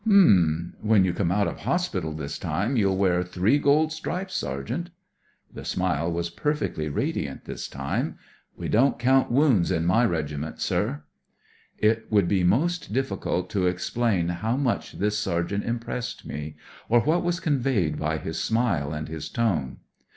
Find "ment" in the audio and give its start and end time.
10.37-10.59